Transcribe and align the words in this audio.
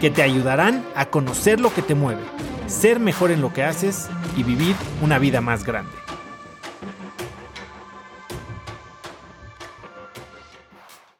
que 0.00 0.10
te 0.10 0.22
ayudarán 0.22 0.84
a 0.94 1.10
conocer 1.10 1.60
lo 1.60 1.72
que 1.72 1.82
te 1.82 1.94
mueve, 1.94 2.22
ser 2.66 3.00
mejor 3.00 3.30
en 3.30 3.40
lo 3.40 3.52
que 3.52 3.62
haces 3.62 4.08
y 4.36 4.42
vivir 4.42 4.74
una 5.02 5.18
vida 5.18 5.40
más 5.40 5.64
grande. 5.64 5.92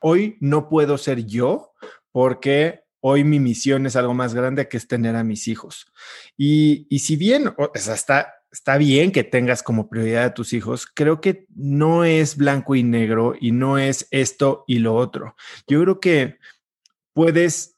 Hoy 0.00 0.36
no 0.40 0.68
puedo 0.68 0.98
ser 0.98 1.24
yo 1.24 1.72
porque 2.12 2.84
hoy 3.00 3.24
mi 3.24 3.40
misión 3.40 3.86
es 3.86 3.96
algo 3.96 4.14
más 4.14 4.34
grande 4.34 4.68
que 4.68 4.76
es 4.76 4.86
tener 4.86 5.16
a 5.16 5.24
mis 5.24 5.48
hijos. 5.48 5.86
Y, 6.36 6.86
si 6.98 7.16
bien 7.16 7.48
o 7.56 7.70
sea, 7.74 7.94
está, 7.94 8.34
está 8.50 8.76
bien 8.76 9.12
que 9.12 9.24
tengas 9.24 9.62
como 9.62 9.88
prioridad 9.88 10.24
a 10.24 10.34
tus 10.34 10.52
hijos, 10.52 10.86
creo 10.86 11.20
que 11.20 11.46
no 11.54 12.04
es 12.04 12.36
blanco 12.36 12.74
y 12.74 12.82
negro 12.82 13.34
y 13.40 13.52
no 13.52 13.78
es 13.78 14.06
esto 14.10 14.64
y 14.66 14.78
lo 14.78 14.94
otro. 14.94 15.36
Yo 15.66 15.82
creo 15.82 16.00
que 16.00 16.38
puedes 17.14 17.73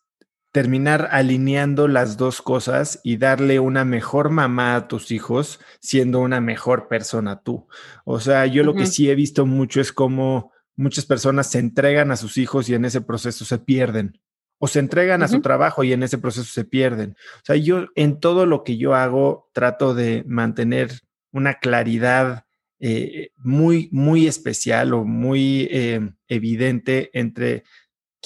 terminar 0.57 1.11
alineando 1.13 1.87
las 1.87 2.17
dos 2.17 2.41
cosas 2.41 2.99
y 3.05 3.19
darle 3.19 3.61
una 3.61 3.85
mejor 3.85 4.31
mamá 4.31 4.75
a 4.75 4.89
tus 4.89 5.11
hijos 5.11 5.61
siendo 5.81 6.21
una 6.21 6.41
mejor 6.41 6.89
persona 6.89 7.43
tú. 7.43 7.67
O 8.07 8.21
sea, 8.21 8.47
yo 8.47 8.65
lo 8.65 8.75
que 8.75 8.87
sí 8.87 9.11
he 9.11 9.15
visto 9.15 9.45
mucho 9.45 9.83
es 9.83 9.93
como 9.93 10.53
muchas 10.75 11.05
personas 11.05 11.51
se 11.51 11.59
entregan 11.59 12.11
a 12.11 12.17
sus 12.17 12.39
hijos 12.39 12.71
y 12.71 12.75
en 12.75 12.87
ese 12.87 13.03
proceso 13.03 13.45
se 13.45 13.59
pierden. 13.59 14.19
O 14.57 14.67
se 14.67 14.79
entregan 14.79 15.23
a 15.23 15.29
su 15.29 15.43
trabajo 15.43 15.85
y 15.85 15.93
en 15.93 16.03
ese 16.03 16.17
proceso 16.17 16.51
se 16.51 16.65
pierden. 16.65 17.19
O 17.43 17.45
sea, 17.45 17.57
yo 17.57 17.89
en 17.95 18.19
todo 18.19 18.47
lo 18.47 18.65
que 18.65 18.79
yo 18.79 18.95
hago 18.95 19.51
trato 19.53 19.95
de 19.95 20.25
mantener 20.27 21.03
una 21.33 21.59
claridad 21.59 22.47
eh, 22.81 23.29
muy, 23.37 23.91
muy 23.93 24.27
especial 24.27 24.95
o 24.95 25.05
muy 25.05 25.69
eh, 25.71 26.01
evidente 26.29 27.11
entre 27.13 27.65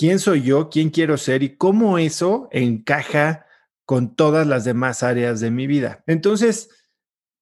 quién 0.00 0.18
soy 0.18 0.40
yo, 0.40 0.70
quién 0.70 0.88
quiero 0.88 1.18
ser 1.18 1.42
y 1.42 1.56
cómo 1.56 1.98
eso 1.98 2.48
encaja 2.52 3.44
con 3.84 4.16
todas 4.16 4.46
las 4.46 4.64
demás 4.64 5.02
áreas 5.02 5.40
de 5.40 5.50
mi 5.50 5.66
vida. 5.66 6.02
Entonces, 6.06 6.70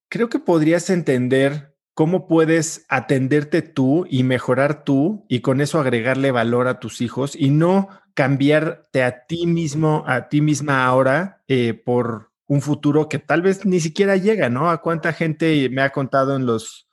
creo 0.08 0.28
que 0.28 0.40
podrías 0.40 0.90
entender 0.90 1.76
cómo 1.94 2.26
puedes 2.26 2.84
atenderte 2.88 3.62
tú 3.62 4.06
y 4.10 4.24
mejorar 4.24 4.82
tú 4.82 5.24
y 5.28 5.38
con 5.38 5.60
eso 5.60 5.78
agregarle 5.78 6.32
valor 6.32 6.66
a 6.66 6.80
tus 6.80 7.00
hijos 7.00 7.36
y 7.36 7.50
no 7.50 7.90
cambiarte 8.14 9.04
a 9.04 9.24
ti 9.26 9.46
mismo, 9.46 10.02
a 10.08 10.28
ti 10.28 10.40
misma 10.40 10.84
ahora 10.84 11.44
eh, 11.46 11.74
por 11.74 12.32
un 12.48 12.60
futuro 12.60 13.08
que 13.08 13.20
tal 13.20 13.40
vez 13.40 13.66
ni 13.66 13.78
siquiera 13.78 14.16
llega, 14.16 14.48
¿no? 14.48 14.68
A 14.68 14.82
cuánta 14.82 15.12
gente 15.12 15.68
me 15.70 15.82
ha 15.82 15.90
contado 15.90 16.34
en 16.34 16.44
los, 16.44 16.88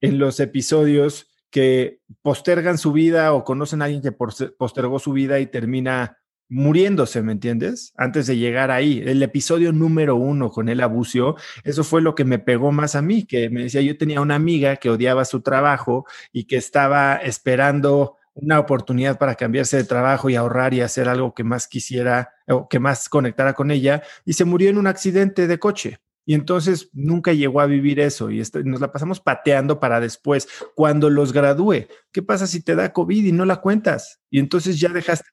en 0.00 0.18
los 0.18 0.40
episodios 0.40 1.26
que 1.50 2.00
postergan 2.22 2.78
su 2.78 2.92
vida 2.92 3.32
o 3.32 3.44
conocen 3.44 3.82
a 3.82 3.86
alguien 3.86 4.02
que 4.02 4.12
postergó 4.12 4.98
su 4.98 5.12
vida 5.12 5.40
y 5.40 5.46
termina 5.46 6.18
muriéndose, 6.48 7.22
¿me 7.22 7.32
entiendes? 7.32 7.92
Antes 7.96 8.26
de 8.26 8.36
llegar 8.36 8.70
ahí. 8.70 9.02
El 9.04 9.22
episodio 9.22 9.72
número 9.72 10.16
uno 10.16 10.50
con 10.50 10.68
el 10.68 10.80
abuso, 10.80 11.36
eso 11.64 11.84
fue 11.84 12.00
lo 12.00 12.14
que 12.14 12.24
me 12.24 12.38
pegó 12.38 12.72
más 12.72 12.94
a 12.94 13.02
mí, 13.02 13.24
que 13.24 13.50
me 13.50 13.64
decía, 13.64 13.82
yo 13.82 13.96
tenía 13.98 14.20
una 14.20 14.34
amiga 14.34 14.76
que 14.76 14.90
odiaba 14.90 15.24
su 15.24 15.42
trabajo 15.42 16.06
y 16.32 16.44
que 16.44 16.56
estaba 16.56 17.16
esperando 17.16 18.16
una 18.34 18.60
oportunidad 18.60 19.18
para 19.18 19.34
cambiarse 19.34 19.76
de 19.76 19.84
trabajo 19.84 20.30
y 20.30 20.36
ahorrar 20.36 20.72
y 20.72 20.80
hacer 20.80 21.08
algo 21.08 21.34
que 21.34 21.44
más 21.44 21.66
quisiera 21.66 22.34
o 22.46 22.68
que 22.68 22.78
más 22.78 23.08
conectara 23.08 23.52
con 23.52 23.70
ella 23.70 24.02
y 24.24 24.34
se 24.34 24.44
murió 24.44 24.70
en 24.70 24.78
un 24.78 24.86
accidente 24.86 25.46
de 25.46 25.58
coche. 25.58 25.98
Y 26.28 26.34
entonces 26.34 26.90
nunca 26.92 27.32
llegó 27.32 27.62
a 27.62 27.64
vivir 27.66 27.98
eso 28.00 28.30
y 28.30 28.40
este, 28.40 28.62
nos 28.62 28.82
la 28.82 28.92
pasamos 28.92 29.18
pateando 29.18 29.80
para 29.80 29.98
después. 29.98 30.46
Cuando 30.74 31.08
los 31.08 31.32
gradúe, 31.32 31.86
¿qué 32.12 32.20
pasa 32.20 32.46
si 32.46 32.62
te 32.62 32.74
da 32.74 32.92
COVID 32.92 33.24
y 33.24 33.32
no 33.32 33.46
la 33.46 33.62
cuentas? 33.62 34.20
Y 34.28 34.38
entonces 34.38 34.78
ya 34.78 34.90
dejaste 34.90 35.26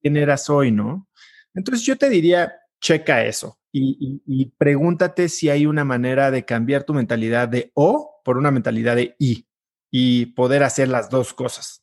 quién 0.00 0.16
eras 0.16 0.48
hoy, 0.48 0.70
¿no? 0.70 1.08
Entonces 1.52 1.84
yo 1.84 1.98
te 1.98 2.08
diría, 2.08 2.52
checa 2.80 3.24
eso 3.24 3.58
y, 3.72 4.22
y 4.24 4.52
pregúntate 4.56 5.28
si 5.28 5.50
hay 5.50 5.66
una 5.66 5.84
manera 5.84 6.30
de 6.30 6.44
cambiar 6.44 6.84
tu 6.84 6.94
mentalidad 6.94 7.48
de 7.48 7.72
O 7.74 8.20
por 8.24 8.38
una 8.38 8.52
mentalidad 8.52 8.94
de 8.94 9.16
I 9.18 9.48
y 9.90 10.26
poder 10.26 10.62
hacer 10.62 10.86
las 10.86 11.10
dos 11.10 11.34
cosas. 11.34 11.82